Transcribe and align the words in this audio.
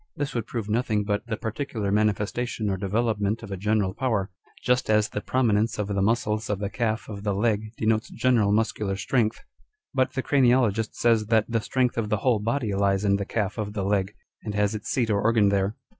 This 0.15 0.33
would 0.33 0.47
prove 0.47 0.67
nothing 0.67 1.03
but 1.03 1.27
the 1.27 1.37
particular 1.37 1.91
manifestation 1.91 2.71
or 2.71 2.75
development 2.77 3.43
of 3.43 3.51
a 3.51 3.55
general 3.55 3.93
power; 3.93 4.31
just 4.63 4.89
as 4.89 5.07
the 5.09 5.21
prominence 5.21 5.77
of 5.77 5.89
the 5.89 6.01
muscles 6.01 6.49
of 6.49 6.57
the 6.57 6.71
calf 6.71 7.07
of 7.07 7.21
the 7.21 7.35
leg 7.35 7.69
denotes 7.77 8.09
general 8.09 8.51
muscular 8.51 8.95
strength. 8.95 9.41
But 9.93 10.13
the 10.13 10.23
craniologist 10.23 10.95
says 10.95 11.27
that 11.27 11.45
the 11.47 11.61
strength 11.61 11.99
of 11.99 12.09
the 12.09 12.17
whole 12.17 12.39
body 12.39 12.73
lies 12.73 13.05
in 13.05 13.17
the 13.17 13.25
calf 13.25 13.59
of 13.59 13.73
the 13.73 13.83
leg, 13.83 14.15
and 14.41 14.55
has 14.55 14.73
its 14.73 14.89
seat 14.89 15.11
or 15.11 15.21
organ 15.21 15.49
there. 15.49 15.75